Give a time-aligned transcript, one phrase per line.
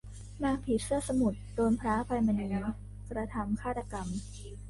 [0.43, 2.45] นางผีเสื้อสมุทร โดนพระอภัยมณี
[3.09, 4.07] กระทำฆาตกรรม